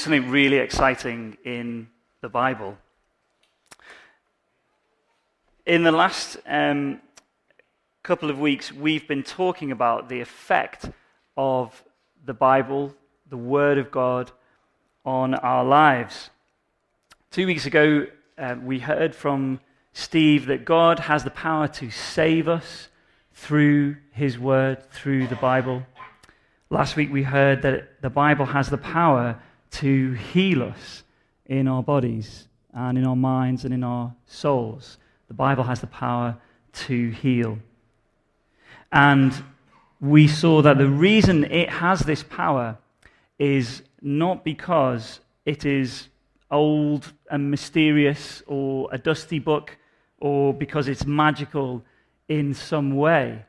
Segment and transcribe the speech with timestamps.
[0.00, 1.86] something really exciting in
[2.22, 2.78] the Bible.
[5.66, 7.02] In the last um,
[8.02, 10.88] couple of weeks, we've been talking about the effect
[11.36, 11.84] of
[12.24, 12.94] the Bible,
[13.28, 14.30] the Word of God,
[15.04, 16.30] on our lives.
[17.30, 18.06] Two weeks ago,
[18.38, 19.60] uh, we heard from
[19.92, 22.88] Steve that God has the power to save us
[23.34, 25.82] through His Word, through the Bible.
[26.70, 29.38] Last week, we heard that the Bible has the power
[29.72, 31.04] to heal us
[31.46, 34.98] in our bodies and in our minds and in our souls.
[35.28, 36.36] The Bible has the power
[36.72, 37.58] to heal.
[38.92, 39.32] And
[40.00, 42.78] we saw that the reason it has this power
[43.38, 46.08] is not because it is
[46.50, 49.76] old and mysterious or a dusty book
[50.18, 51.84] or because it's magical
[52.28, 53.44] in some way,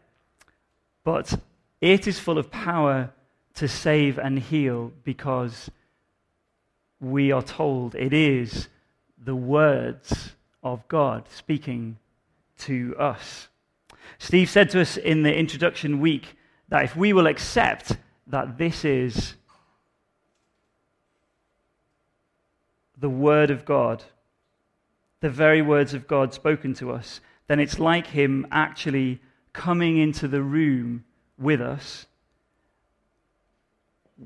[1.03, 1.39] but
[1.81, 3.11] it is full of power
[3.55, 5.69] to save and heal because
[7.01, 8.69] we are told it is
[9.17, 10.33] the words
[10.63, 11.97] of God speaking
[12.59, 13.49] to us.
[14.19, 16.35] Steve said to us in the introduction week
[16.69, 19.35] that if we will accept that this is
[22.97, 24.03] the Word of God,
[25.21, 29.19] the very words of God spoken to us, then it's like Him actually
[29.53, 31.03] coming into the room
[31.37, 32.05] with us,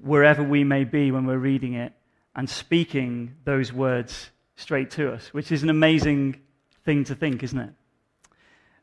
[0.03, 1.93] wherever we may be when we're reading it,
[2.35, 6.39] and speaking those words straight to us, which is an amazing
[6.83, 7.73] thing to think, isn't it?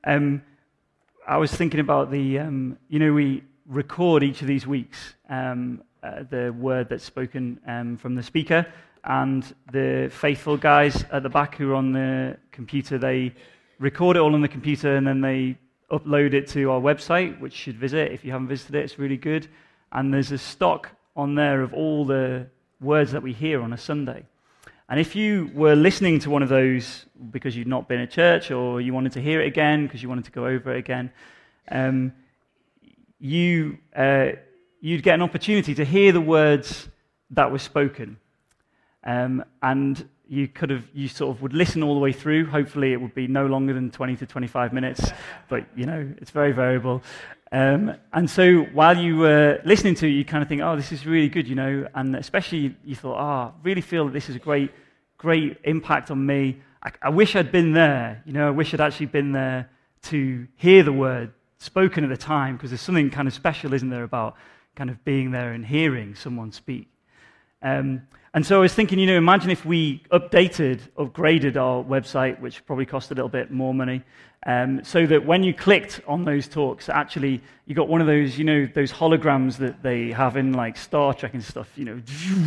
[0.04, 0.42] Um,
[1.26, 5.82] I was thinking about the, um, you know, we record each of these weeks um,
[6.02, 8.66] uh, the word that's spoken um, from the speaker,
[9.04, 13.32] and the faithful guys at the back who are on the computer, they
[13.78, 15.56] record it all on the computer and then they
[15.90, 18.84] upload it to our website, which you should visit if you haven't visited it.
[18.84, 19.48] It's really good.
[19.90, 22.46] And there's a stock on there of all the
[22.82, 24.26] words that we hear on a Sunday.
[24.88, 28.50] And if you were listening to one of those because you'd not been at church
[28.50, 31.10] or you wanted to hear it again because you wanted to go over it again,
[31.70, 32.12] um,
[33.18, 34.32] you, uh,
[34.80, 36.88] you'd get an opportunity to hear the words
[37.30, 38.18] that were spoken.
[39.04, 42.46] Um, and you could have, you sort of would listen all the way through.
[42.46, 45.12] Hopefully, it would be no longer than 20 to 25 minutes,
[45.50, 47.02] but you know, it's very variable.
[47.52, 50.90] Um, and so while you were listening to it, you kind of think, oh, this
[50.90, 54.36] is really good, you know, and especially you thought, oh, really feel that this is
[54.36, 54.70] a great,
[55.18, 56.62] great impact on me.
[56.82, 59.68] I, I wish I'd been there, you know, I wish I'd actually been there
[60.04, 63.90] to hear the word spoken at the time, because there's something kind of special, isn't
[63.90, 64.36] there, about
[64.76, 66.88] kind of being there and hearing someone speak.
[67.60, 72.40] Um, and so I was thinking, you know, imagine if we updated, upgraded our website,
[72.40, 74.02] which probably cost a little bit more money,
[74.46, 78.38] um, so that when you clicked on those talks, actually you got one of those,
[78.38, 82.00] you know, those holograms that they have in like Star Trek and stuff, you know,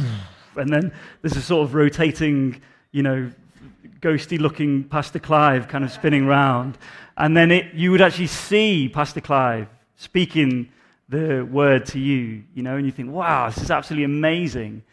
[0.58, 0.92] and then
[1.22, 3.32] there's a sort of rotating, you know,
[4.02, 6.78] ghosty looking Pastor Clive kind of spinning round.
[7.18, 10.70] And then it, you would actually see Pastor Clive speaking
[11.08, 14.84] the word to you, you know, and you think, wow, this is absolutely amazing.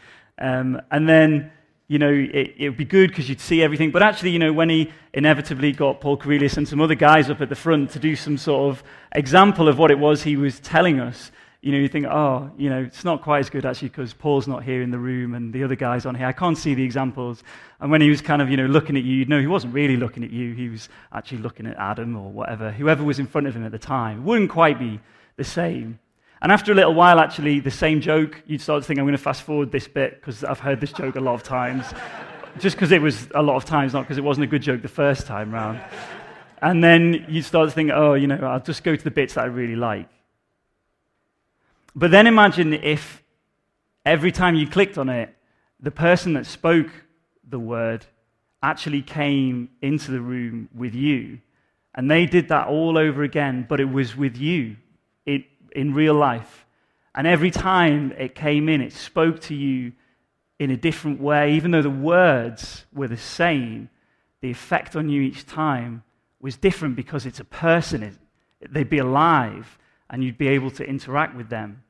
[0.43, 1.53] Um, and then,
[1.87, 3.93] you know, it, it would be good because you'd see everything.
[3.93, 7.41] But actually, you know, when he inevitably got Paul Cornelius and some other guys up
[7.41, 8.83] at the front to do some sort of
[9.15, 11.31] example of what it was he was telling us,
[11.61, 14.49] you know, you think, oh, you know, it's not quite as good actually because Paul's
[14.49, 16.27] not here in the room and the other guy's on here.
[16.27, 17.45] I can't see the examples.
[17.79, 19.73] And when he was kind of, you know, looking at you, you'd know he wasn't
[19.73, 20.55] really looking at you.
[20.55, 23.71] He was actually looking at Adam or whatever, whoever was in front of him at
[23.71, 24.19] the time.
[24.19, 24.99] It wouldn't quite be
[25.37, 26.01] the same.
[26.43, 29.17] And after a little while, actually, the same joke, you'd start to think, I'm going
[29.17, 31.87] to fast forward this bit because I've heard this joke a lot of times.
[32.59, 34.83] Just because it was a lot of times, not because it wasn't a good joke
[34.83, 35.81] the first time round.
[36.61, 39.35] And then you'd start to think, oh, you know, I'll just go to the bits
[39.35, 40.09] that I really like.
[41.95, 43.23] But then imagine if
[44.05, 45.35] every time you clicked on it,
[45.81, 46.91] the person that spoke
[47.49, 48.05] the word
[48.63, 51.39] actually came into the room with you.
[51.95, 54.77] And they did that all over again, but it was with you.
[55.25, 55.45] It
[55.75, 56.67] in real life.
[57.15, 59.93] And every time it came in, it spoke to you
[60.59, 61.55] in a different way.
[61.55, 63.91] Even though the words were the same,
[64.41, 66.03] the effect on you each time
[66.41, 68.19] was different because it's a person.
[68.71, 69.79] They'd be alive
[70.09, 71.83] and you'd be able to interact with them.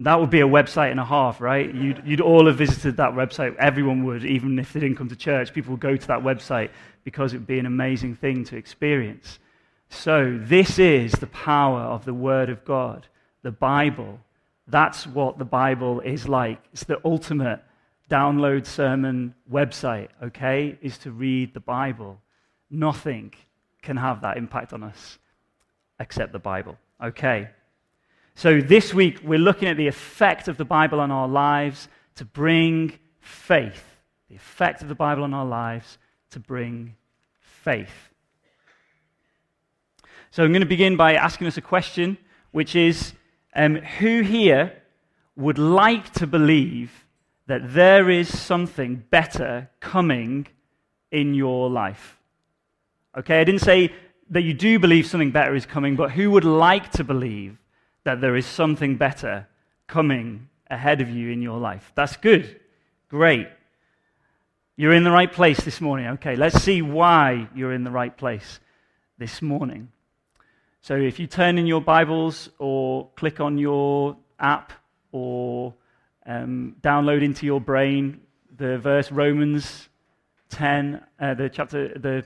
[0.00, 1.74] That would be a website and a half, right?
[1.74, 3.56] You'd, you'd all have visited that website.
[3.56, 5.52] Everyone would, even if they didn't come to church.
[5.52, 6.70] People would go to that website
[7.02, 9.40] because it would be an amazing thing to experience.
[9.90, 13.06] So, this is the power of the Word of God,
[13.42, 14.20] the Bible.
[14.66, 16.62] That's what the Bible is like.
[16.72, 17.62] It's the ultimate
[18.10, 20.78] download sermon website, okay?
[20.82, 22.20] Is to read the Bible.
[22.70, 23.32] Nothing
[23.80, 25.18] can have that impact on us
[25.98, 27.48] except the Bible, okay?
[28.34, 32.24] So, this week we're looking at the effect of the Bible on our lives to
[32.24, 33.84] bring faith.
[34.28, 35.96] The effect of the Bible on our lives
[36.30, 36.94] to bring
[37.40, 38.10] faith.
[40.30, 42.18] So I'm going to begin by asking us a question,
[42.52, 43.14] which is
[43.54, 44.72] um, who here
[45.36, 47.06] would like to believe
[47.46, 50.46] that there is something better coming
[51.10, 52.18] in your life?
[53.16, 53.92] Okay, I didn't say
[54.30, 57.56] that you do believe something better is coming, but who would like to believe
[58.04, 59.48] that there is something better
[59.86, 61.90] coming ahead of you in your life?
[61.94, 62.60] That's good.
[63.08, 63.48] Great.
[64.76, 66.06] You're in the right place this morning.
[66.08, 68.60] Okay, let's see why you're in the right place
[69.16, 69.90] this morning.
[70.80, 74.72] So if you turn in your Bibles or click on your app
[75.12, 75.74] or
[76.26, 78.20] um, download into your brain
[78.56, 79.88] the verse Romans
[80.50, 82.24] 10, uh, the chapter, the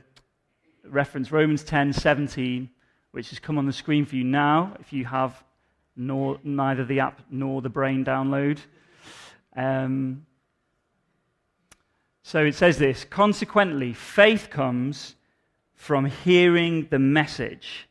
[0.85, 2.71] reference Romans 10, 17,
[3.11, 5.43] which has come on the screen for you now if you have
[5.97, 8.59] nor, neither the app nor the brain download.
[9.55, 10.27] Um,
[12.23, 15.17] so it says this Consequently, faith comes
[15.75, 17.89] from hearing the message,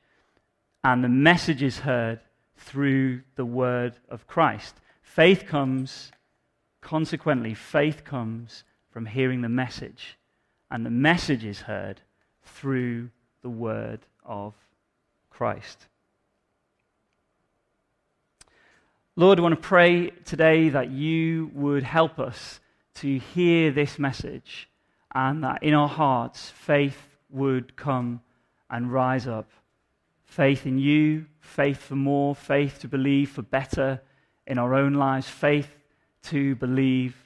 [0.83, 2.19] and the message is heard
[2.57, 4.75] through the word of Christ.
[5.01, 6.11] Faith comes,
[6.81, 10.17] consequently, faith comes from hearing the message,
[10.69, 12.01] and the message is heard
[12.43, 13.09] through
[13.41, 14.53] the word of
[15.29, 15.87] Christ.
[19.15, 22.59] Lord, I want to pray today that you would help us
[22.95, 24.69] to hear this message
[25.13, 26.97] and that in our hearts faith
[27.29, 28.21] would come
[28.69, 29.49] and rise up.
[30.31, 33.99] Faith in you, faith for more, faith to believe for better
[34.47, 35.75] in our own lives, faith
[36.23, 37.17] to believe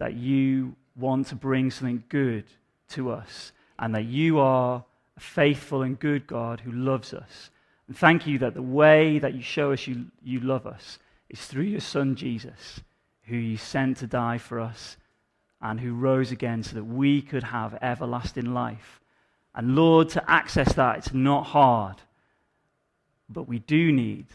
[0.00, 2.42] that you want to bring something good
[2.88, 4.84] to us and that you are
[5.16, 7.50] a faithful and good God who loves us.
[7.86, 11.46] And thank you that the way that you show us you, you love us is
[11.46, 12.80] through your Son Jesus,
[13.26, 14.96] who you sent to die for us
[15.62, 18.98] and who rose again so that we could have everlasting life.
[19.54, 22.02] And Lord, to access that, it's not hard,
[23.28, 24.26] but we do need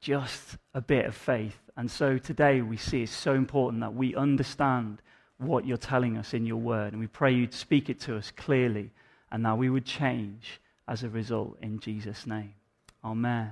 [0.00, 1.58] just a bit of faith.
[1.76, 5.00] And so today we see it's so important that we understand
[5.38, 6.92] what you're telling us in your word.
[6.92, 8.90] And we pray you'd speak it to us clearly
[9.30, 12.54] and that we would change as a result in Jesus' name.
[13.04, 13.50] Amen.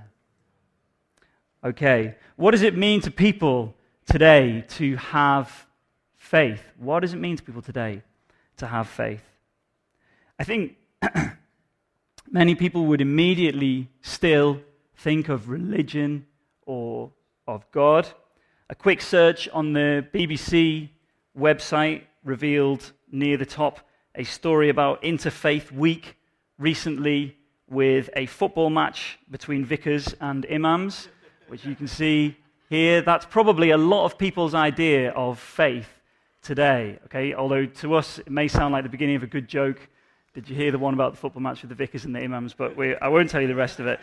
[1.62, 3.74] Okay, what does it mean to people
[4.06, 5.66] today to have
[6.20, 6.62] faith.
[6.78, 8.02] What does it mean to people today
[8.58, 9.22] to have faith?
[10.38, 10.76] I think
[12.30, 14.60] many people would immediately still
[15.00, 16.26] think of religion
[16.66, 17.10] or
[17.46, 18.06] of God.
[18.68, 20.90] A quick search on the BBC
[21.38, 23.80] website revealed near the top
[24.14, 26.16] a story about Interfaith Week
[26.58, 27.36] recently
[27.66, 31.08] with a football match between vicars and imams,
[31.48, 32.36] which you can see
[32.68, 33.00] here.
[33.00, 35.88] That's probably a lot of people's idea of faith
[36.42, 36.98] today.
[37.06, 39.88] Okay, although to us it may sound like the beginning of a good joke.
[40.34, 42.52] Did you hear the one about the football match with the vicars and the imams?
[42.52, 43.98] But we, I won't tell you the rest of it.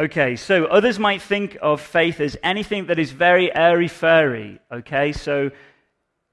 [0.00, 4.58] Okay, so others might think of faith as anything that is very airy fairy.
[4.72, 5.50] Okay, so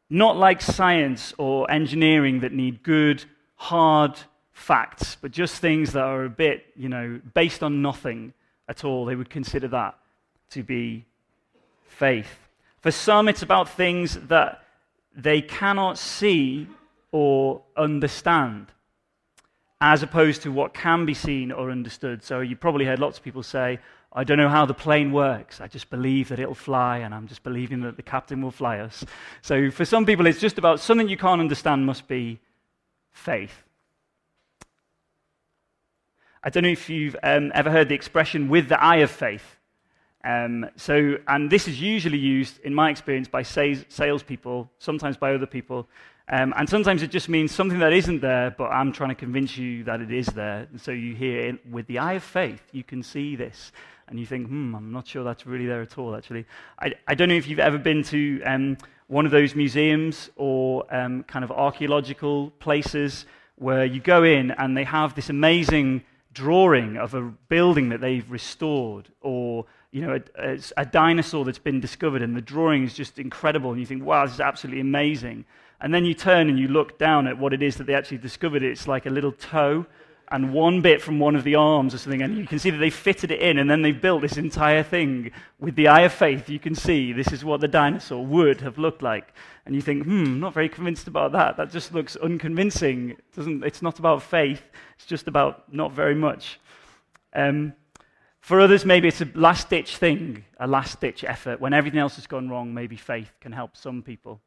[0.09, 3.25] not like science or engineering that need good,
[3.55, 4.17] hard
[4.53, 8.31] facts, but just things that are a bit, you know, based on nothing
[8.69, 9.03] at all.
[9.03, 9.99] They would consider that
[10.51, 11.03] to be
[11.87, 12.47] faith.
[12.79, 14.63] For some, it's about things that
[15.13, 16.67] they cannot see
[17.11, 18.67] or understand,
[19.79, 22.24] as opposed to what can be seen or understood.
[22.24, 23.79] So you probably heard lots of people say,
[24.12, 25.62] I don't know how the plane works.
[25.62, 28.79] I just believe that it'll fly, and I'm just believing that the captain will fly
[28.79, 29.05] us.
[29.41, 32.39] So for some people, it's just about something you can't understand must be
[33.12, 33.63] faith.
[36.43, 39.57] I don't know if you've um, ever heard the expression with the eye of faith.
[40.24, 45.36] Um, so, and this is usually used, in my experience, by sales, salespeople, sometimes by
[45.36, 45.88] other people.
[46.29, 49.57] Um, and sometimes it just means something that isn't there, but I'm trying to convince
[49.57, 50.67] you that it is there.
[50.69, 53.72] And so you hear, with the eye of faith, you can see this.
[54.10, 56.46] And you think, hmm, I'm not sure that's really there at all, actually.
[56.79, 60.86] I, I don't know if you've ever been to um, one of those museums or
[60.93, 66.03] um, kind of archaeological places where you go in and they have this amazing
[66.34, 71.79] drawing of a building that they've restored or you know, a, a, dinosaur that's been
[71.79, 75.46] discovered, and the drawing is just incredible, and you think, wow, this is absolutely amazing.
[75.79, 78.17] And then you turn and you look down at what it is that they actually
[78.17, 78.63] discovered.
[78.63, 79.86] It's like a little toe
[80.29, 82.79] and one bit from one of the arms or something, and you can see that
[82.79, 86.12] they fitted it in, and then they built this entire thing with the eye of
[86.12, 86.50] faith.
[86.50, 89.34] You can see this is what the dinosaur would have looked like,
[89.65, 91.55] and you think, hmm, not very convinced about that.
[91.55, 93.12] That just looks unconvincing.
[93.12, 94.63] It doesn't, it's not about faith.
[94.98, 96.60] It's just about not very much.
[97.34, 97.74] Um,
[98.41, 101.62] for others, maybe it's a last ditch thing, a last ditch effort.
[101.62, 104.41] When everything else has gone wrong, maybe faith can help some people.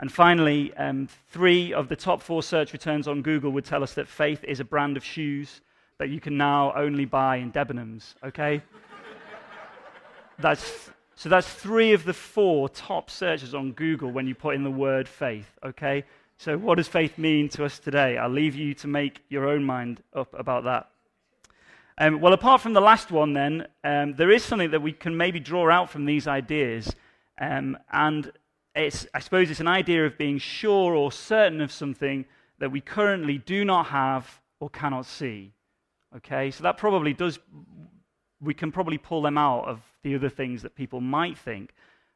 [0.00, 3.94] And finally, um, three of the top four search returns on Google would tell us
[3.94, 5.60] that faith is a brand of shoes
[5.98, 8.62] that you can now only buy in Debenhams, okay?
[10.38, 14.62] that's, so that's three of the four top searches on Google when you put in
[14.62, 16.04] the word faith, okay?
[16.36, 18.16] So what does faith mean to us today?
[18.16, 20.88] I'll leave you to make your own mind up about that.
[22.00, 25.16] Um, well, apart from the last one, then, um, there is something that we can
[25.16, 26.94] maybe draw out from these ideas.
[27.40, 28.30] Um, and
[28.78, 32.24] it's, I suppose it's an idea of being sure or certain of something
[32.58, 35.52] that we currently do not have or cannot see.
[36.16, 37.38] Okay, so that probably does,
[38.40, 41.72] we can probably pull them out of the other things that people might think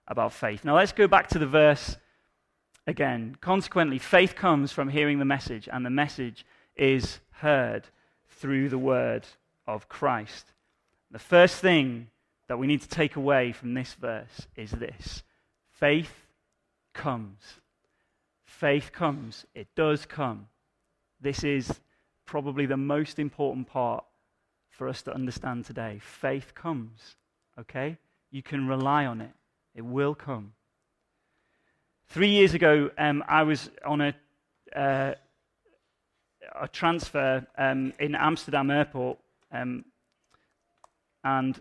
[0.09, 0.65] about faith.
[0.65, 1.97] Now let's go back to the verse
[2.87, 3.37] again.
[3.41, 6.45] Consequently, faith comes from hearing the message, and the message
[6.77, 7.85] is heard
[8.31, 9.27] through the word
[9.67, 10.47] of Christ.
[11.11, 12.09] The first thing
[12.49, 15.23] that we need to take away from this verse is this
[15.71, 16.22] faith
[16.93, 17.61] comes.
[18.45, 19.47] Faith comes.
[19.55, 20.49] It does come.
[21.21, 21.81] This is
[22.27, 24.05] probably the most important part
[24.71, 26.01] for us to understand today.
[26.01, 27.17] Faith comes,
[27.59, 27.99] okay?
[28.31, 29.31] You can rely on it,
[29.75, 30.55] it will come.
[32.09, 34.15] Three years ago, um, I was on a,
[34.75, 35.15] uh,
[36.61, 39.19] a transfer um, in Amsterdam airport,
[39.53, 39.85] um,
[41.25, 41.61] and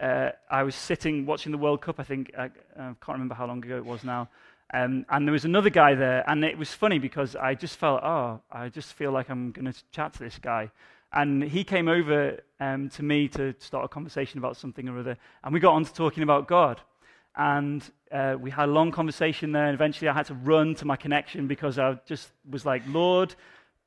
[0.00, 2.32] uh, I was sitting watching the World Cup, I think.
[2.38, 4.28] I, I, can't remember how long ago it was now.
[4.72, 8.02] Um, and there was another guy there, and it was funny because I just felt,
[8.02, 10.70] oh, I just feel like I'm going to chat to this guy.
[11.12, 15.16] And he came over um, to me to start a conversation about something or other,
[15.42, 16.80] and we got on to talking about God.
[17.34, 20.84] And uh, we had a long conversation there, and eventually I had to run to
[20.84, 23.34] my connection because I just was like, Lord,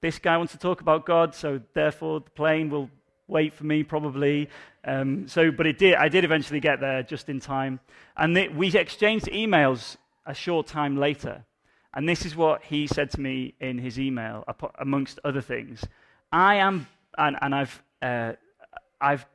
[0.02, 2.90] this guy wants to talk about God, so therefore the plane will
[3.32, 4.50] wait for me probably.
[4.84, 5.96] Um, so, but it did.
[5.96, 7.80] I did eventually get there just in time,
[8.18, 11.46] and we exchanged emails a short time later.
[11.94, 14.46] And this is what he said to me in his email,
[14.80, 15.84] amongst other things.
[16.32, 18.34] I am, and, and I've, uh,
[19.02, 19.26] I've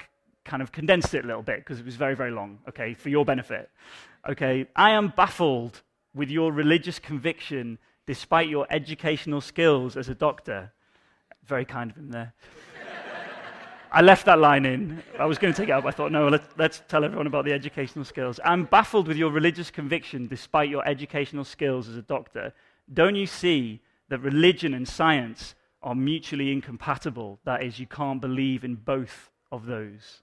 [0.45, 3.11] kind of condensed it a little bit because it was very, very long, okay, for
[3.11, 3.71] your benefit.
[4.27, 5.83] Okay, I am baffled
[6.15, 10.73] with your religious conviction despite your educational skills as a doctor.
[11.45, 12.33] Very kind of him there.
[13.97, 15.03] I left that line in.
[15.19, 17.47] I was going to take it out, I thought, no, let's, let's tell everyone about
[17.47, 18.39] the educational skills.
[18.45, 22.53] I'm baffled with your religious conviction despite your educational skills as a doctor.
[22.93, 27.39] Don't you see that religion and science are mutually incompatible?
[27.45, 30.21] That is, you can't believe in both of those.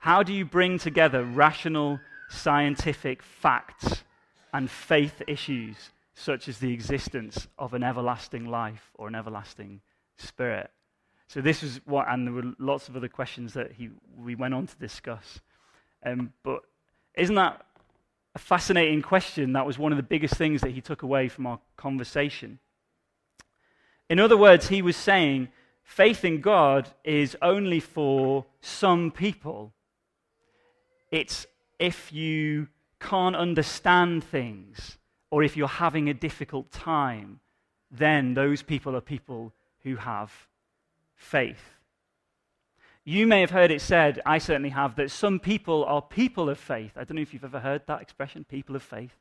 [0.00, 4.04] How do you bring together rational scientific facts
[4.52, 5.76] and faith issues
[6.12, 9.80] such as the existence of an everlasting life or an everlasting
[10.18, 10.70] spirit?
[11.32, 14.52] So this was what, and there were lots of other questions that he, we went
[14.52, 15.40] on to discuss.
[16.04, 16.60] Um, but
[17.14, 17.64] isn't that
[18.34, 19.54] a fascinating question?
[19.54, 22.58] That was one of the biggest things that he took away from our conversation.
[24.10, 25.48] In other words, he was saying
[25.82, 29.72] faith in God is only for some people.
[31.10, 31.46] It's
[31.78, 32.68] if you
[33.00, 34.98] can't understand things
[35.30, 37.40] or if you're having a difficult time,
[37.90, 40.30] then those people are people who have
[41.22, 41.70] faith.
[43.04, 46.58] You may have heard it said, I certainly have, that some people are people of
[46.58, 46.92] faith.
[46.96, 49.14] I don't know if you've ever heard that expression, people of faith.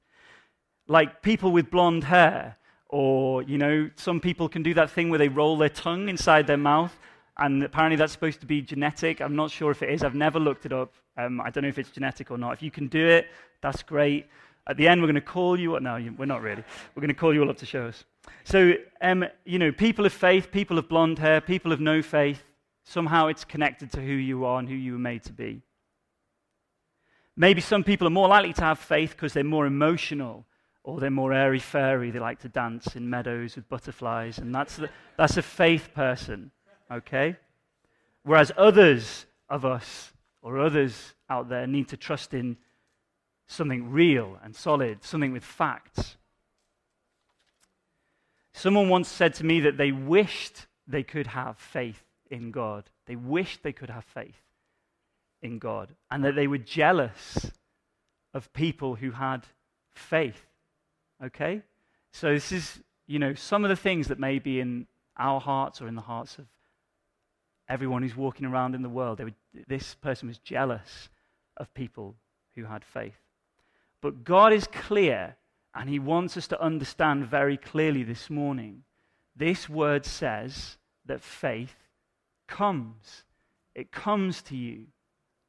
[0.87, 2.57] Like people with blonde hair,
[2.89, 6.45] or, you know, some people can do that thing where they roll their tongue inside
[6.45, 6.97] their mouth,
[7.37, 9.21] and apparently that's supposed to be genetic.
[9.21, 10.03] I'm not sure if it is.
[10.03, 10.93] I've never looked it up.
[11.17, 12.53] Um, I don't know if it's genetic or not.
[12.53, 13.27] If you can do it,
[13.61, 14.27] that's great.
[14.67, 15.79] At the end, we're going to call you.
[15.79, 16.63] No, we're not really.
[16.95, 18.03] We're going to call you all up to show us.
[18.43, 22.43] So, um, you know, people of faith, people of blonde hair, people of no faith,
[22.83, 25.61] somehow it's connected to who you are and who you were made to be.
[27.35, 30.45] Maybe some people are more likely to have faith because they're more emotional
[30.83, 32.11] or they're more airy fairy.
[32.11, 36.51] They like to dance in meadows with butterflies, and that's, the, that's a faith person,
[36.91, 37.37] okay?
[38.23, 42.57] Whereas others of us or others out there need to trust in
[43.51, 46.15] something real and solid, something with facts.
[48.53, 52.85] Someone once said to me that they wished they could have faith in God.
[53.07, 54.41] They wished they could have faith
[55.41, 57.51] in God, and that they were jealous
[58.33, 59.43] of people who had
[59.95, 60.45] faith.
[61.23, 61.61] Okay?
[62.11, 64.85] So, this is, you know, some of the things that may be in
[65.17, 66.45] our hearts or in the hearts of
[67.67, 69.19] everyone who's walking around in the world.
[69.19, 69.31] Were,
[69.67, 71.09] this person was jealous
[71.57, 72.15] of people
[72.55, 73.20] who had faith.
[74.01, 75.35] But God is clear,
[75.73, 78.83] and He wants us to understand very clearly this morning.
[79.35, 81.75] This word says that faith
[82.47, 83.23] comes.
[83.75, 84.87] It comes to you.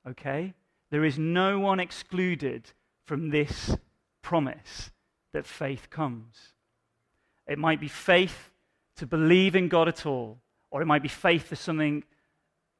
[0.08, 0.54] Okay?
[0.90, 2.70] There is no one excluded
[3.04, 3.76] from this
[4.22, 4.90] promise.
[5.32, 6.52] that faith comes.
[7.46, 8.50] It might be faith
[8.96, 10.38] to believe in God at all,
[10.70, 12.04] or it might be faith for something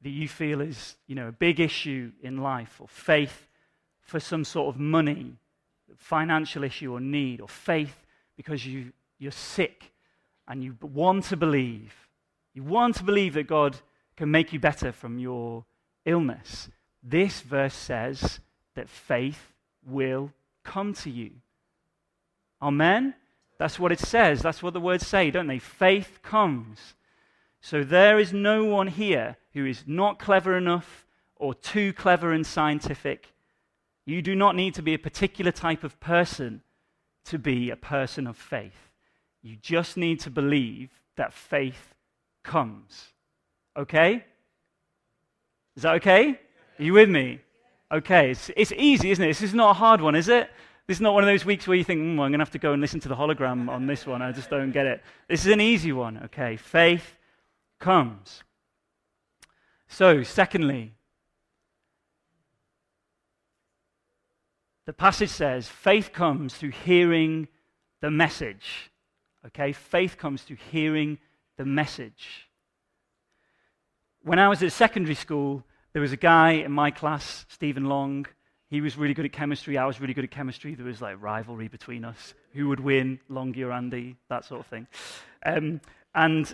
[0.01, 3.47] that you feel is, you know, a big issue in life, or faith
[4.01, 5.37] for some sort of money,
[5.97, 9.91] financial issue or need, or faith because you, you're sick
[10.47, 11.93] and you want to believe.
[12.53, 13.77] You want to believe that God
[14.15, 15.65] can make you better from your
[16.05, 16.69] illness.
[17.01, 18.39] This verse says
[18.75, 19.53] that faith
[19.85, 20.31] will
[20.63, 21.31] come to you.
[22.61, 23.15] Amen?
[23.57, 24.41] That's what it says.
[24.41, 25.59] That's what the words say, don't they?
[25.59, 26.95] Faith comes.
[27.61, 32.45] So there is no one here who is not clever enough or too clever and
[32.45, 33.32] scientific.
[34.05, 36.61] You do not need to be a particular type of person
[37.25, 38.89] to be a person of faith.
[39.41, 41.93] You just need to believe that faith
[42.43, 43.07] comes.
[43.77, 44.23] Okay?
[45.75, 46.39] Is that okay?
[46.79, 47.39] Are you with me?
[47.91, 49.27] Okay, it's, it's easy, isn't it?
[49.27, 50.49] This is not a hard one, is it?
[50.87, 52.51] This is not one of those weeks where you think, mm, I'm going to have
[52.51, 54.21] to go and listen to the hologram on this one.
[54.21, 55.01] I just don't get it.
[55.29, 56.57] This is an easy one, okay?
[56.57, 57.17] Faith
[57.79, 58.43] comes.
[59.87, 60.93] So, secondly,
[64.85, 67.47] the passage says faith comes through hearing
[68.01, 68.91] the message.
[69.47, 69.71] Okay?
[69.71, 71.17] Faith comes through hearing
[71.57, 72.49] the message.
[74.23, 75.63] When I was at secondary school,
[75.93, 78.25] there was a guy in my class, Stephen Long.
[78.69, 79.77] He was really good at chemistry.
[79.77, 80.73] I was really good at chemistry.
[80.75, 82.33] There was like rivalry between us.
[82.53, 84.15] Who would win, Longy or Andy?
[84.29, 84.87] That sort of thing.
[85.45, 85.81] Um,
[86.15, 86.53] and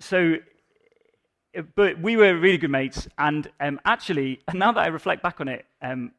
[0.00, 0.36] so,
[1.74, 3.06] but we were really good mates.
[3.16, 6.12] And um, actually, now that I reflect back on it, um,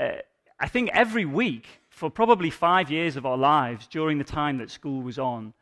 [0.00, 0.16] uh,
[0.60, 4.70] I think every week for probably five years of our lives during the time that
[4.70, 5.54] school was on,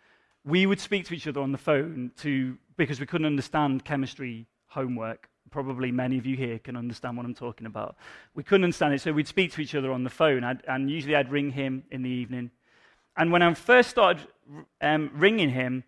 [0.45, 4.47] we would speak to each other on the phone to, because we couldn't understand chemistry
[4.69, 7.97] homework probably many of you here can understand what I'm talking about.
[8.35, 10.91] We couldn't understand it, so we'd speak to each other on the phone, I'd, and
[10.91, 12.51] usually I'd ring him in the evening.
[13.17, 14.27] And when I first started
[14.81, 15.85] um, ringing him,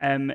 [0.00, 0.32] um,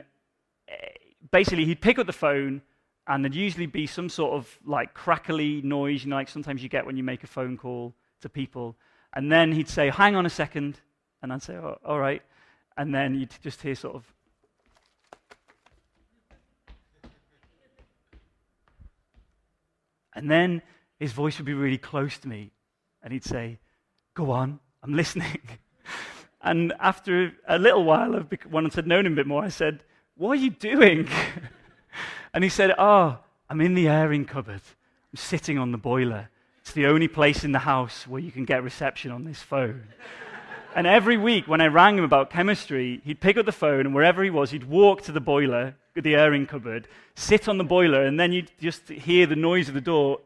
[1.32, 2.62] basically he'd pick up the phone,
[3.08, 6.70] and there'd usually be some sort of like crackly noise, you know, like sometimes you
[6.70, 8.76] get when you make a phone call to people.
[9.14, 10.80] And then he'd say, "Hang on a second.
[11.22, 12.22] and I'd say, oh, "All right,"
[12.78, 14.16] and then you'd just hear sort of
[20.16, 20.62] And then
[20.98, 22.52] his voice would be really close to me,
[23.04, 23.60] and he'd say,
[24.14, 25.42] Go on, I'm listening.
[26.42, 29.84] and after a little while, of, once I'd known him a bit more, I said,
[30.16, 31.10] What are you doing?
[32.34, 34.62] and he said, Oh, I'm in the airing cupboard.
[35.12, 36.30] I'm sitting on the boiler.
[36.66, 39.84] It's the only place in the house where you can get reception on this phone.
[40.76, 43.94] and every week, when I rang him about chemistry, he'd pick up the phone, and
[43.94, 48.02] wherever he was, he'd walk to the boiler, the airing cupboard, sit on the boiler,
[48.04, 50.22] and then you'd just hear the noise of the door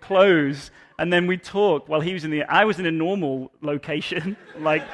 [0.00, 2.44] close, and then we'd talk while he was in the.
[2.44, 4.84] I was in a normal location, like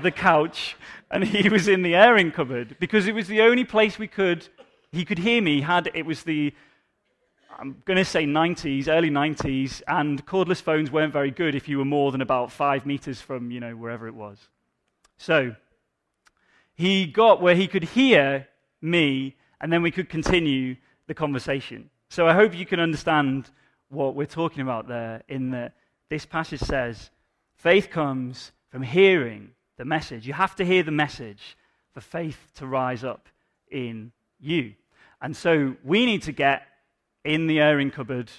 [0.00, 0.76] the couch,
[1.10, 4.46] and he was in the airing cupboard because it was the only place we could.
[4.92, 5.60] He could hear me.
[5.60, 6.54] Had it was the.
[7.62, 11.78] I'm going to say 90s, early 90s, and cordless phones weren't very good if you
[11.78, 14.36] were more than about five meters from, you know, wherever it was.
[15.16, 15.54] So
[16.74, 18.48] he got where he could hear
[18.80, 20.74] me, and then we could continue
[21.06, 21.88] the conversation.
[22.08, 23.48] So I hope you can understand
[23.90, 25.76] what we're talking about there in that
[26.08, 27.10] this passage says
[27.54, 30.26] faith comes from hearing the message.
[30.26, 31.56] You have to hear the message
[31.94, 33.28] for faith to rise up
[33.70, 34.74] in you.
[35.20, 36.66] And so we need to get
[37.24, 38.30] in the airing cupboard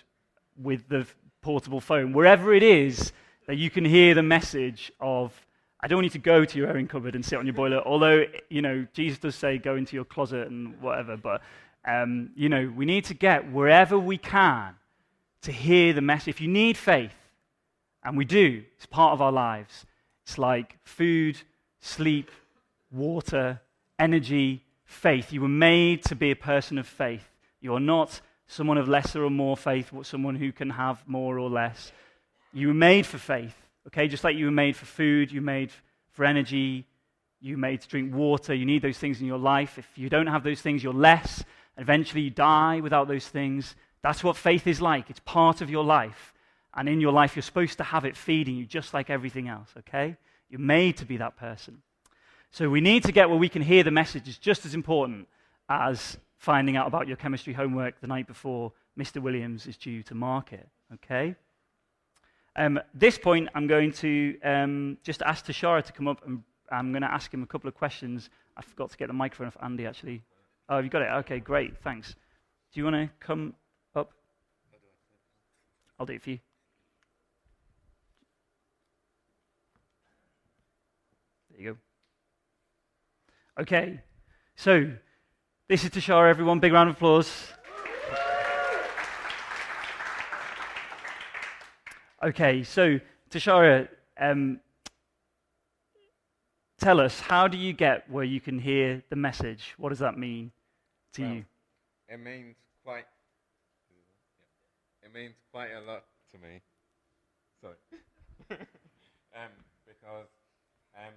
[0.61, 1.05] with the
[1.41, 3.11] portable phone, wherever it is
[3.47, 5.33] that you can hear the message of
[5.81, 8.23] I don't you to go to your airing cupboard and sit on your boiler, although,
[8.49, 11.41] you know, Jesus does say go into your closet and whatever, but,
[11.85, 14.75] um, you know, we need to get wherever we can
[15.41, 16.29] to hear the message.
[16.29, 17.11] If you need faith,
[18.01, 19.85] and we do, it's part of our lives.
[20.25, 21.37] It's like food,
[21.81, 22.31] sleep,
[22.91, 23.59] water,
[23.99, 25.33] energy, faith.
[25.33, 27.27] You were made to be a person of faith.
[27.59, 31.49] You are not someone of lesser or more faith, someone who can have more or
[31.49, 31.91] less.
[32.53, 33.55] You were made for faith.
[33.87, 35.71] Okay, just like you were made for food, you were made
[36.11, 36.85] for energy,
[37.41, 39.77] you were made to drink water, you need those things in your life.
[39.77, 41.43] If you don't have those things, you're less.
[41.77, 43.75] Eventually, you die without those things.
[44.01, 45.09] That's what faith is like.
[45.09, 46.33] It's part of your life.
[46.75, 49.69] And in your life, you're supposed to have it feeding you just like everything else,
[49.79, 50.15] okay?
[50.49, 51.81] You're made to be that person.
[52.51, 55.27] So we need to get where we can hear the message is just as important
[55.67, 59.21] as finding out about your chemistry homework the night before Mr.
[59.21, 61.33] Williams is due to mark it, okay?
[62.57, 66.91] Um, this point, I'm going to um, just ask Tashara to come up, and I'm
[66.91, 68.29] going to ask him a couple of questions.
[68.57, 70.21] I forgot to get the microphone off Andy, actually.
[70.67, 71.11] Oh, you got it?
[71.19, 72.13] Okay, great, thanks.
[72.73, 73.53] Do you want to come
[73.95, 74.11] up?
[75.97, 76.39] I'll do it for you.
[81.51, 81.77] There you
[83.57, 83.61] go.
[83.61, 84.01] Okay,
[84.57, 84.91] so
[85.73, 86.59] this is Tashara, everyone.
[86.59, 87.47] Big round of applause.
[92.21, 92.99] Okay, so
[93.31, 93.87] Tashara,
[94.19, 94.59] um,
[96.79, 99.73] tell us, how do you get where you can hear the message?
[99.77, 100.51] What does that mean
[101.13, 101.45] to Well, you?
[102.07, 102.55] It means
[102.85, 103.05] quite.
[105.01, 106.61] It means quite a lot to me.
[107.61, 107.77] Sorry.
[108.51, 109.49] um,
[109.87, 110.27] because
[110.95, 111.13] um,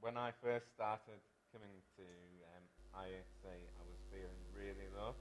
[0.00, 1.18] when I first started
[1.52, 2.04] coming to
[2.98, 5.14] um, IXC, I was feeling really low,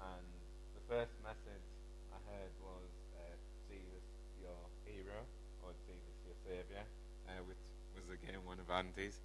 [0.00, 0.26] and
[0.74, 1.66] the first message
[2.10, 3.34] I heard was uh,
[3.70, 4.04] Jesus,
[4.42, 5.22] your hero,
[5.62, 6.82] or Jesus, your savior,
[7.28, 7.58] uh, which
[7.94, 9.18] was again one of Andy's.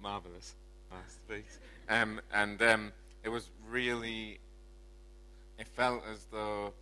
[0.00, 0.54] Marvelous
[0.90, 1.58] masterpiece.
[1.88, 2.92] Um, and um,
[3.24, 4.38] it was really.
[5.58, 6.74] It felt as though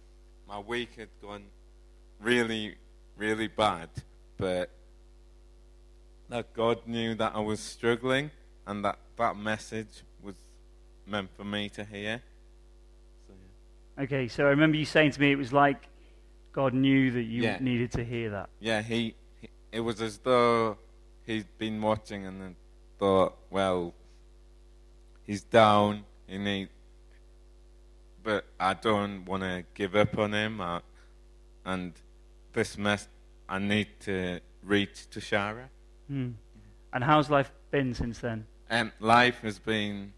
[0.48, 1.44] my week had gone
[2.20, 2.74] really,
[3.16, 3.88] really bad,
[4.36, 4.70] but
[6.28, 8.32] that God knew that I was struggling,
[8.66, 10.02] and that that message
[11.06, 12.22] meant for me to hear.
[13.26, 13.34] So,
[13.98, 14.04] yeah.
[14.04, 15.88] Okay, so I remember you saying to me it was like
[16.52, 17.58] God knew that you Yeah.
[17.60, 18.48] needed to hear that.
[18.60, 19.48] Yeah, he, he.
[19.72, 20.78] It was as though
[21.26, 22.56] he'd been watching and then
[22.98, 23.92] thought, well,
[25.24, 26.04] he's down.
[26.26, 26.68] He need,
[28.22, 30.60] but I don't want to give up on him.
[30.60, 30.80] I,
[31.66, 31.92] and
[32.52, 33.08] this mess,
[33.48, 35.64] I need to reach to Shara.
[36.08, 36.30] Hmm.
[36.92, 38.46] And how's life been since then?
[38.70, 40.12] Um, life has been,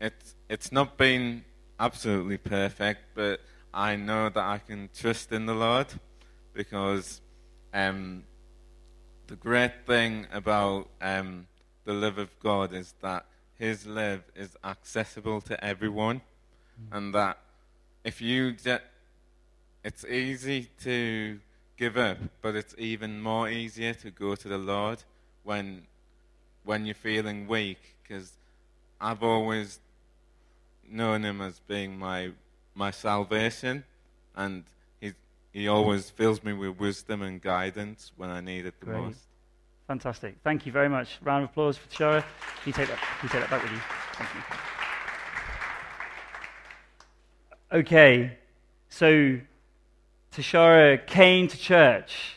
[0.00, 1.44] it's it's not been
[1.78, 3.40] absolutely perfect, but
[3.72, 5.86] I know that I can trust in the Lord
[6.54, 7.20] because
[7.74, 8.24] um,
[9.26, 11.46] the great thing about um,
[11.84, 13.26] the love of God is that
[13.58, 16.20] His love is accessible to everyone,
[16.92, 17.38] and that
[18.04, 18.82] if you just,
[19.84, 21.38] it's easy to
[21.76, 25.02] give up, but it's even more easier to go to the Lord
[25.44, 25.82] when
[26.64, 28.32] when you're feeling weak because
[29.00, 29.78] I've always
[30.90, 32.30] known him as being my
[32.74, 33.84] my salvation
[34.36, 34.64] and
[35.00, 35.12] he
[35.52, 39.00] he always fills me with wisdom and guidance when I need it the Great.
[39.00, 39.20] most.
[39.88, 40.36] Fantastic.
[40.44, 41.18] Thank you very much.
[41.22, 42.20] Round of applause for Tashara.
[42.20, 43.80] Can you take that, can you take that back with you?
[44.12, 44.42] Thank you.
[47.70, 48.38] Okay,
[48.88, 49.40] so
[50.32, 52.36] Tashara came to church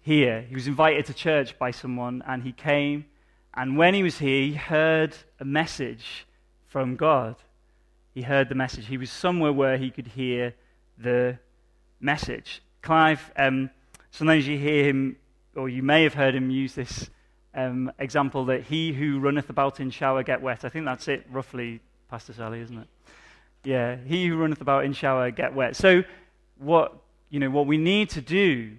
[0.00, 0.42] here.
[0.42, 3.06] He was invited to church by someone, and he came.
[3.54, 6.26] And when he was here, he heard a message
[6.66, 7.36] from God.
[8.14, 8.86] He heard the message.
[8.86, 10.54] He was somewhere where he could hear
[10.96, 11.38] the
[12.00, 12.62] message.
[12.82, 13.70] Clive, um,
[14.10, 15.16] sometimes you hear him,
[15.54, 17.10] or you may have heard him use this
[17.54, 20.64] um, example that he who runneth about in shower get wet.
[20.64, 22.88] I think that's it, roughly, Pastor Sally, isn't it?
[23.64, 25.76] Yeah, he who runneth about in shower get wet.
[25.76, 26.04] So,
[26.58, 26.96] what
[27.30, 28.76] you know, what we need to do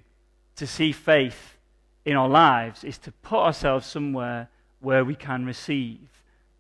[0.56, 1.58] to see faith
[2.06, 6.00] in our lives is to put ourselves somewhere where we can receive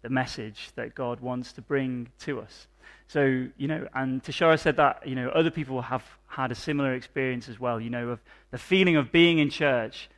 [0.01, 2.67] the message that God wants to bring to us.
[3.07, 6.93] So, you know, and Tashara said that, you know, other people have had a similar
[6.93, 8.19] experience as well, you know, of
[8.51, 10.09] the feeling of being in church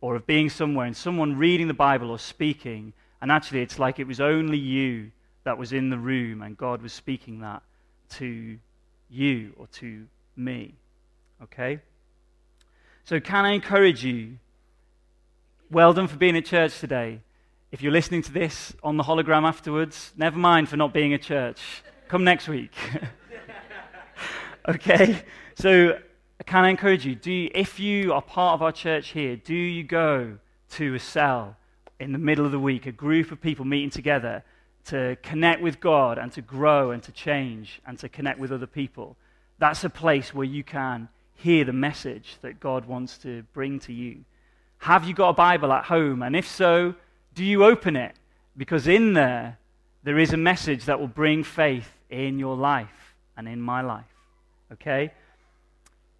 [0.00, 2.92] or of being somewhere and someone reading the Bible or speaking,
[3.22, 5.10] and actually it's like it was only you
[5.44, 7.62] that was in the room and God was speaking that
[8.10, 8.58] to
[9.08, 10.74] you or to me.
[11.42, 11.80] Okay?
[13.04, 14.38] So, can I encourage you?
[15.70, 17.20] Well done for being at church today.
[17.74, 21.18] If you're listening to this on the hologram afterwards, never mind for not being a
[21.18, 21.60] church.
[22.06, 22.70] Come next week.
[24.68, 25.24] okay?
[25.56, 25.98] So,
[26.46, 27.16] can I encourage you?
[27.16, 30.38] Do you, if you are part of our church here, do you go
[30.74, 31.56] to a cell
[31.98, 34.44] in the middle of the week, a group of people meeting together
[34.84, 38.68] to connect with God and to grow and to change and to connect with other
[38.68, 39.16] people?
[39.58, 43.92] That's a place where you can hear the message that God wants to bring to
[43.92, 44.24] you.
[44.78, 46.22] Have you got a Bible at home?
[46.22, 46.94] And if so,
[47.34, 48.14] do you open it?
[48.56, 49.58] Because in there,
[50.04, 54.04] there is a message that will bring faith in your life and in my life.
[54.72, 55.12] Okay?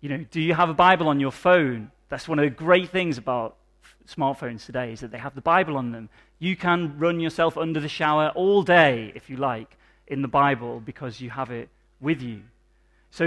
[0.00, 1.90] You know, do you have a Bible on your phone?
[2.08, 3.56] That's one of the great things about
[4.08, 6.08] smartphones today is that they have the Bible on them.
[6.38, 10.80] You can run yourself under the shower all day, if you like, in the Bible
[10.80, 11.68] because you have it
[12.00, 12.42] with you.
[13.10, 13.24] So,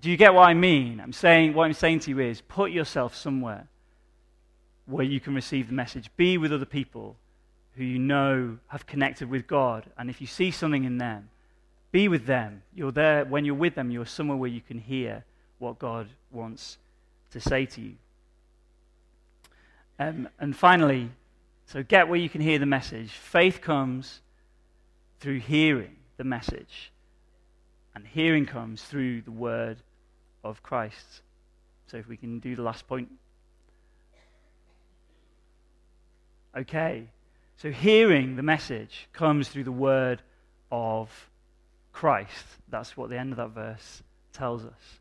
[0.00, 1.00] do you get what I mean?
[1.00, 3.66] I'm saying what I'm saying to you is put yourself somewhere
[4.86, 6.10] where you can receive the message.
[6.16, 7.16] Be with other people
[7.78, 11.30] who you know have connected with God, and if you see something in them,
[11.92, 12.62] be with them.
[12.74, 13.92] You're there when you're with them.
[13.92, 15.24] You're somewhere where you can hear
[15.60, 16.76] what God wants
[17.30, 17.94] to say to you.
[20.00, 21.10] Um, and finally,
[21.66, 23.12] so get where you can hear the message.
[23.12, 24.22] Faith comes
[25.20, 26.90] through hearing the message,
[27.94, 29.78] and hearing comes through the word
[30.42, 31.22] of Christ.
[31.86, 33.08] So if we can do the last point.
[36.56, 37.06] Okay?
[37.58, 40.22] So hearing the message comes through the word
[40.70, 41.28] of
[41.92, 42.44] Christ.
[42.68, 45.00] That's what the end of that verse tells us.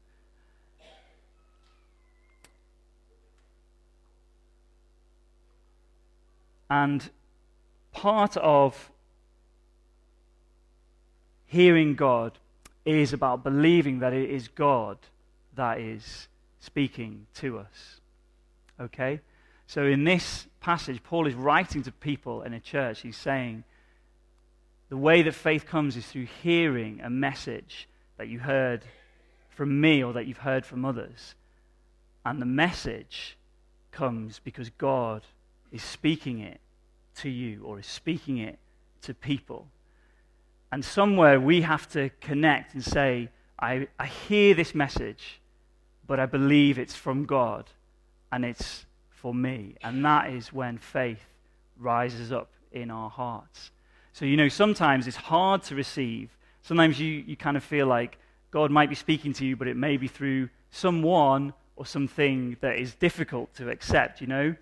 [6.68, 7.08] And
[7.92, 8.90] part of
[11.46, 12.40] hearing God
[12.86, 14.98] is about believing that it is God
[15.56, 16.28] that is
[16.60, 18.02] speaking to us.
[18.80, 19.20] Okay?
[19.68, 23.00] So in this passage, Paul is writing to people in a church.
[23.00, 23.64] He's saying,
[24.90, 28.84] the way that faith comes is through hearing a message that you heard
[29.50, 31.36] from me or that you've heard from others.
[32.26, 33.38] And the message
[33.94, 35.22] comes because God
[35.72, 36.60] is speaking it
[37.20, 38.60] to you or is speaking it
[39.04, 39.70] to people.
[40.70, 45.40] And somewhere we have to connect and say, I, I hear this message,
[46.06, 47.70] but I believe it's from God
[48.34, 48.86] and it's
[49.18, 49.76] for me.
[49.84, 51.26] And that is when faith
[51.78, 53.72] rises up in our hearts.
[54.14, 56.36] So, you know, sometimes it's hard to receive.
[56.62, 58.18] Sometimes you, you kind of feel like
[58.52, 62.80] God might be speaking to you, but it may be through someone or something that
[62.80, 64.56] is difficult to accept, you know?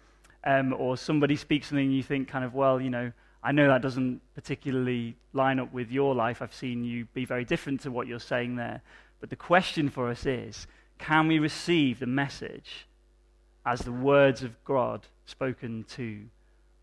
[0.44, 3.68] Um, or somebody speaks something and you think, kind of, well, you know, I know
[3.68, 6.42] that doesn't particularly line up with your life.
[6.42, 8.82] I've seen you be very different to what you're saying there.
[9.20, 12.88] But the question for us is can we receive the message
[13.66, 16.22] as the words of God spoken to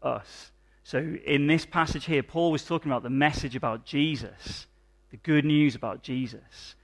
[0.02, 0.50] us?
[0.84, 4.66] So, in this passage here, Paul was talking about the message about Jesus,
[5.10, 6.74] the good news about Jesus.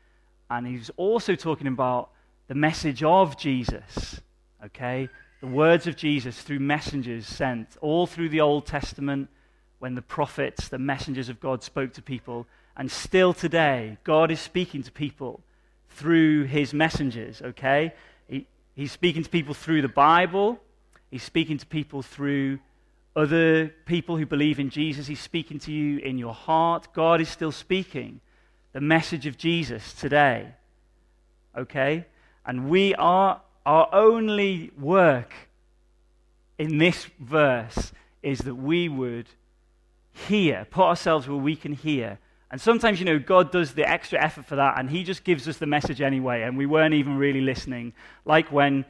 [0.50, 2.10] And he was also talking about
[2.46, 4.20] the message of Jesus,
[4.64, 5.08] okay?
[5.40, 9.28] The words of Jesus through messengers sent all through the Old Testament
[9.78, 12.46] when the prophets, the messengers of God, spoke to people.
[12.76, 15.40] And still today, God is speaking to people
[15.90, 17.92] through his messengers, okay?
[18.78, 20.60] He, he's speaking to people through the Bible,
[21.10, 22.60] he's speaking to people through
[23.16, 25.08] other people who believe in Jesus.
[25.08, 26.88] He's speaking to you in your heart.
[26.92, 28.20] God is still speaking
[28.72, 30.54] the message of Jesus today,
[31.56, 32.06] okay?
[32.46, 35.34] And we are, our only work
[36.58, 39.26] in this verse is that we would
[40.12, 42.18] hear, put ourselves where we can hear.
[42.50, 45.46] And sometimes, you know, God does the extra effort for that, and He just gives
[45.46, 47.92] us the message anyway, and we weren't even really listening.
[48.24, 48.84] Like when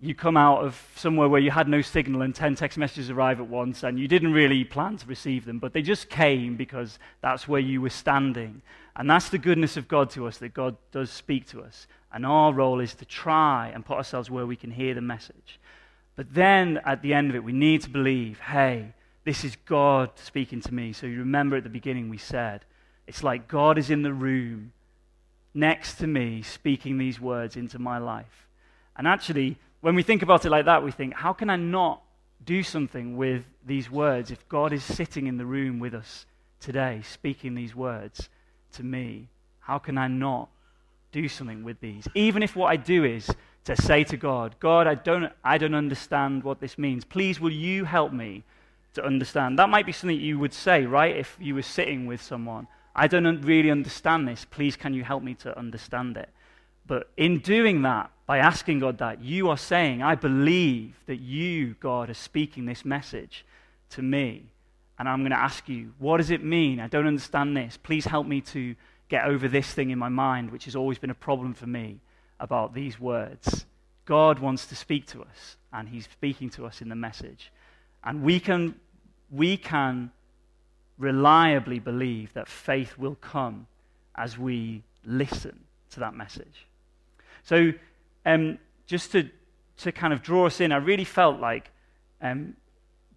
[0.00, 3.40] you come out of somewhere where you had no signal and 10 text messages arrive
[3.40, 6.98] at once, and you didn't really plan to receive them, but they just came because
[7.20, 8.62] that's where you were standing.
[8.96, 11.86] And that's the goodness of God to us, that God does speak to us.
[12.12, 15.60] And our role is to try and put ourselves where we can hear the message.
[16.16, 20.10] But then at the end of it, we need to believe hey, this is God
[20.16, 20.92] speaking to me.
[20.92, 22.64] So you remember at the beginning we said,
[23.06, 24.72] it's like God is in the room
[25.54, 28.48] next to me speaking these words into my life.
[28.96, 32.02] And actually, when we think about it like that, we think, how can I not
[32.44, 36.26] do something with these words if God is sitting in the room with us
[36.60, 38.28] today speaking these words
[38.72, 39.28] to me?
[39.60, 40.48] How can I not
[41.12, 42.06] do something with these?
[42.14, 43.30] Even if what I do is
[43.64, 47.04] to say to God, God, I don't, I don't understand what this means.
[47.04, 48.42] Please, will you help me
[48.94, 49.58] to understand.
[49.58, 51.16] That might be something you would say, right?
[51.16, 52.66] If you were sitting with someone.
[52.94, 54.44] I don't really understand this.
[54.44, 56.28] Please, can you help me to understand it?
[56.86, 61.74] But in doing that, by asking God that, you are saying, I believe that you,
[61.80, 63.44] God, are speaking this message
[63.90, 64.44] to me.
[64.98, 66.80] And I'm going to ask you, what does it mean?
[66.80, 67.78] I don't understand this.
[67.82, 68.74] Please help me to
[69.08, 72.00] get over this thing in my mind, which has always been a problem for me
[72.40, 73.66] about these words.
[74.04, 77.52] God wants to speak to us, and He's speaking to us in the message.
[78.04, 78.74] And we can,
[79.30, 80.10] we can
[80.98, 83.66] reliably believe that faith will come
[84.16, 85.58] as we listen
[85.90, 86.66] to that message.
[87.44, 87.72] So,
[88.24, 89.28] um, just to,
[89.78, 91.70] to kind of draw us in, I really felt like
[92.20, 92.56] um,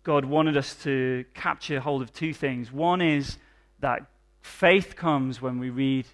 [0.03, 2.71] God wanted us to capture hold of two things.
[2.71, 3.37] One is
[3.79, 4.05] that
[4.41, 6.05] faith comes when we read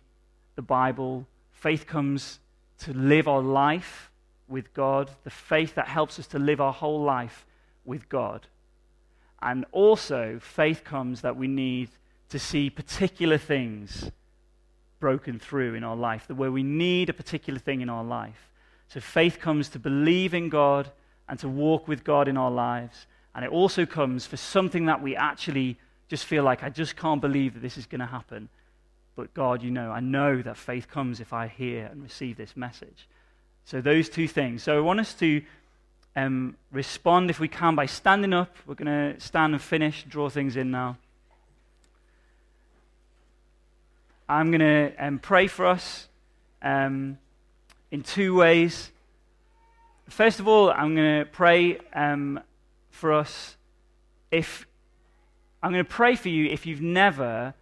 [0.56, 2.40] the Bible, faith comes
[2.80, 4.10] to live our life
[4.48, 7.46] with God, the faith that helps us to live our whole life
[7.86, 8.48] with God.
[9.42, 11.90] And also, faith comes that we need
[12.30, 14.12] to see particular things
[15.00, 18.52] broken through in our life, where we need a particular thing in our life.
[18.88, 20.92] So faith comes to believe in God
[21.28, 23.08] and to walk with God in our lives.
[23.34, 25.78] And it also comes for something that we actually
[26.08, 28.50] just feel like, I just can't believe that this is going to happen.
[29.16, 32.56] But God, you know, I know that faith comes if I hear and receive this
[32.56, 33.08] message.
[33.66, 34.64] So those two things.
[34.64, 35.42] So I want us to
[36.16, 38.56] um, respond if we can by standing up.
[38.66, 40.98] We're going to stand and finish, draw things in now.
[44.28, 46.08] I'm going to um, pray for us
[46.62, 47.18] um,
[47.92, 48.92] in two ways.
[50.08, 52.40] First of all, I'm going to pray um,
[52.90, 53.58] for us
[54.32, 54.66] if
[55.64, 57.54] I'm going to pray for you if you've never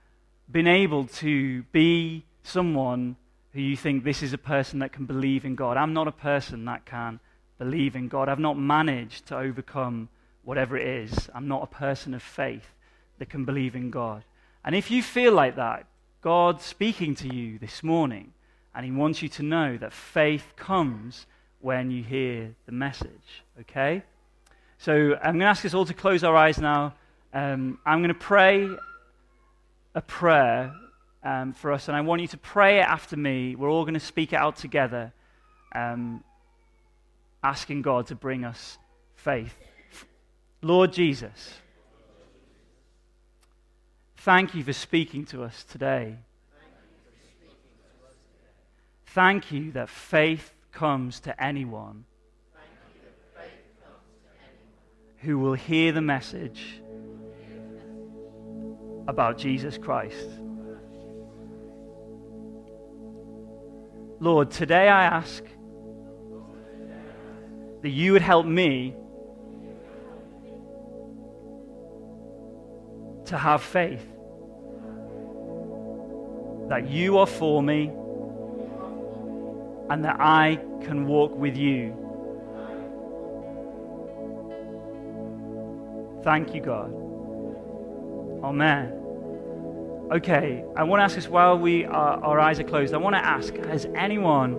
[0.49, 3.17] been able to be someone
[3.53, 5.75] who you think this is a person that can believe in God.
[5.75, 7.19] I'm not a person that can
[7.59, 8.27] believe in God.
[8.27, 10.09] I've not managed to overcome
[10.43, 11.29] whatever it is.
[11.35, 12.73] I'm not a person of faith
[13.19, 14.23] that can believe in God.
[14.65, 15.85] And if you feel like that,
[16.21, 18.33] God's speaking to you this morning,
[18.73, 21.27] and He wants you to know that faith comes
[21.59, 23.43] when you hear the message.
[23.61, 24.03] Okay?
[24.77, 26.93] So I'm going to ask us all to close our eyes now.
[27.33, 28.67] Um, I'm going to pray
[29.93, 30.73] a prayer
[31.23, 33.55] um, for us, and I want you to pray it after me.
[33.55, 35.11] We're all going to speak it out together,
[35.75, 36.23] um,
[37.43, 38.77] asking God to bring us
[39.15, 39.55] faith.
[40.61, 41.53] Lord Jesus,
[44.17, 46.17] thank you for speaking to us today.
[49.07, 52.05] Thank you that faith comes to anyone
[55.19, 56.81] who will hear the message
[59.07, 60.27] about Jesus Christ.
[64.19, 65.43] Lord, today I ask
[67.81, 68.95] that you would help me
[73.25, 74.05] to have faith
[76.69, 77.91] that you are for me
[79.89, 81.95] and that I can walk with you.
[86.23, 86.93] Thank you, God.
[88.43, 88.93] Amen.
[90.11, 93.15] Okay, I want to ask us while we are, our eyes are closed, I want
[93.15, 94.55] to ask has anyone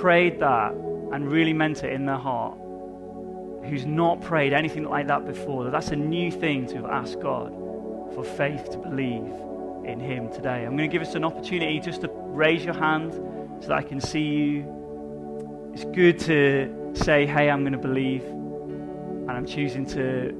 [0.00, 0.72] prayed that
[1.12, 2.58] and really meant it in their heart
[3.64, 5.70] who's not prayed anything like that before?
[5.70, 7.52] That's a new thing to ask God
[8.14, 9.32] for faith to believe
[9.84, 10.64] in Him today.
[10.64, 13.12] I'm going to give us an opportunity just to raise your hand
[13.60, 15.70] so that I can see you.
[15.72, 20.32] It's good to say, hey, I'm going to believe, and I'm choosing to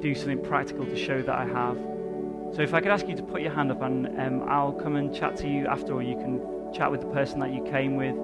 [0.00, 1.76] do something practical to show that I have.
[2.54, 4.96] So if I could ask you to put your hand up and um, I'll come
[4.96, 6.40] and chat to you after, or you can
[6.72, 8.16] chat with the person that you came with.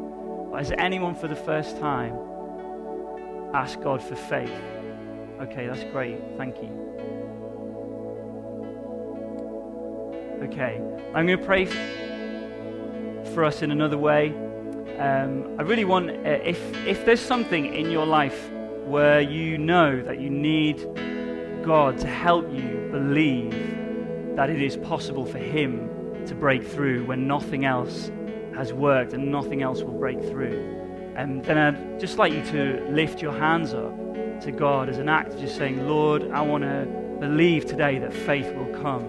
[0.57, 2.19] Has anyone for the first time
[3.55, 4.53] asked God for faith?
[5.41, 6.19] Okay, that's great.
[6.37, 6.69] Thank you.
[10.43, 10.81] Okay,
[11.15, 11.67] I'm going to pray
[13.33, 14.35] for us in another way.
[14.99, 18.51] Um, I really want, uh, if, if there's something in your life
[18.85, 20.79] where you know that you need
[21.63, 25.89] God to help you believe that it is possible for Him
[26.27, 28.11] to break through when nothing else
[28.61, 31.15] has worked and nothing else will break through.
[31.17, 33.97] And then I'd just like you to lift your hands up
[34.43, 36.87] to God as an act of just saying, Lord, I want to
[37.21, 39.09] believe today that faith will come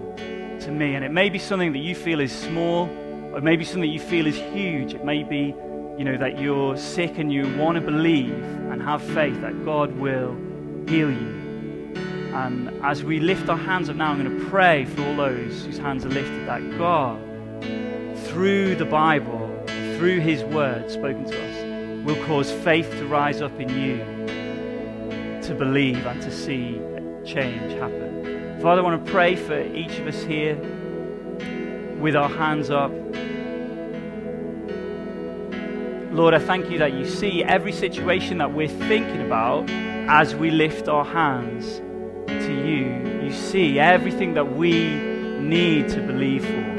[0.60, 0.94] to me.
[0.94, 2.86] And it may be something that you feel is small,
[3.32, 4.94] or it may be something you feel is huge.
[4.94, 5.54] It may be,
[5.98, 9.92] you know, that you're sick and you want to believe and have faith that God
[9.98, 10.34] will
[10.88, 11.92] heal you.
[12.32, 15.66] And as we lift our hands up now, I'm going to pray for all those
[15.66, 17.20] whose hands are lifted that God,
[18.28, 19.41] through the Bible,
[20.02, 23.98] through His word spoken to us, will cause faith to rise up in you
[25.42, 26.80] to believe and to see
[27.24, 28.58] change happen.
[28.60, 30.56] Father, I want to pray for each of us here
[32.00, 32.90] with our hands up.
[36.12, 39.70] Lord, I thank you that you see every situation that we're thinking about
[40.10, 41.76] as we lift our hands
[42.26, 44.96] to you, you see everything that we
[45.38, 46.71] need to believe for.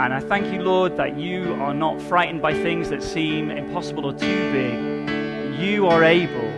[0.00, 4.06] And I thank you, Lord, that you are not frightened by things that seem impossible
[4.06, 5.60] or too big.
[5.60, 6.50] You are able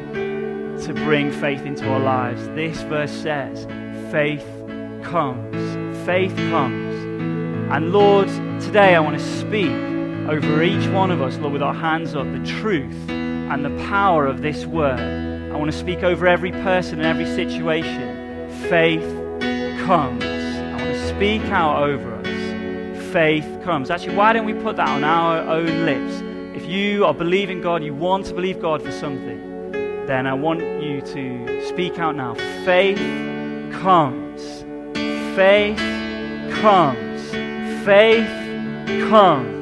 [0.84, 2.46] to bring faith into our lives.
[2.50, 3.66] This verse says,
[4.12, 4.46] faith
[5.02, 5.56] comes.
[6.06, 6.94] Faith comes.
[7.72, 8.28] And Lord,
[8.60, 9.72] today I want to speak
[10.30, 14.24] over each one of us, Lord, with our hands up, the truth and the power
[14.24, 15.50] of this word.
[15.52, 19.02] I want to speak over every person and every situation faith
[19.84, 20.22] comes.
[20.22, 22.21] I want to speak out over us.
[23.12, 23.90] Faith comes.
[23.90, 26.22] Actually, why don't we put that on our own lips?
[26.56, 29.72] If you are believing God, you want to believe God for something,
[30.06, 32.34] then I want you to speak out now.
[32.64, 32.96] Faith
[33.82, 34.64] comes.
[35.36, 35.76] Faith
[36.62, 37.30] comes.
[37.84, 39.61] Faith comes.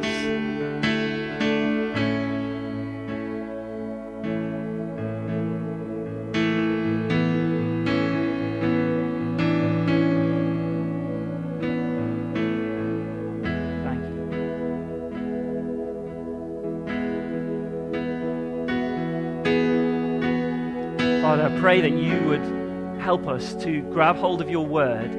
[23.11, 25.11] Help us to grab hold of your word,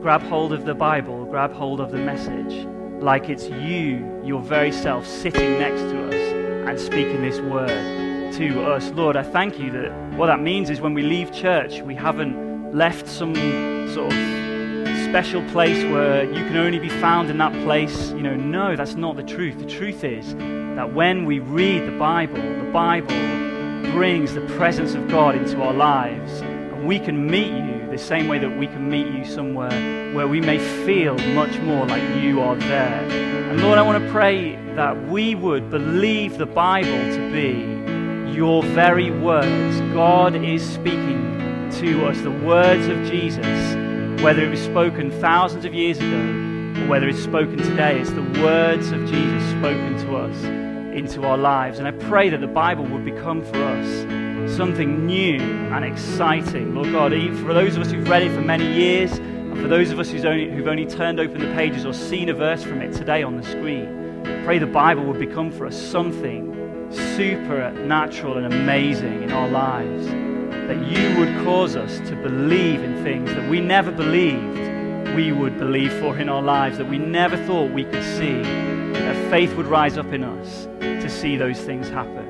[0.00, 2.66] grab hold of the Bible, grab hold of the message,
[3.02, 6.14] like it's you, your very self, sitting next to us
[6.66, 8.88] and speaking this word to us.
[8.92, 12.72] Lord, I thank you that what that means is when we leave church, we haven't
[12.74, 13.34] left some
[13.92, 18.12] sort of special place where you can only be found in that place.
[18.12, 19.58] You know, no, that's not the truth.
[19.58, 20.34] The truth is
[20.74, 25.74] that when we read the Bible, the Bible brings the presence of God into our
[25.74, 26.40] lives.
[26.82, 30.40] We can meet you the same way that we can meet you somewhere where we
[30.40, 33.02] may feel much more like you are there.
[33.50, 38.62] And Lord, I want to pray that we would believe the Bible to be your
[38.62, 39.80] very words.
[39.92, 45.74] God is speaking to us the words of Jesus, whether it was spoken thousands of
[45.74, 48.00] years ago or whether it's spoken today.
[48.00, 50.44] It's the words of Jesus spoken to us
[50.96, 51.78] into our lives.
[51.78, 56.74] And I pray that the Bible would become for us something new and exciting.
[56.74, 57.12] Lord God,
[57.44, 60.12] for those of us who've read it for many years, and for those of us
[60.24, 63.36] only, who've only turned open the pages or seen a verse from it today on
[63.36, 66.56] the screen, pray the Bible would become for us something
[67.16, 70.06] supernatural and amazing in our lives.
[70.06, 74.70] That you would cause us to believe in things that we never believed
[75.14, 78.42] we would believe for in our lives, that we never thought we could see.
[78.92, 82.29] That faith would rise up in us to see those things happen.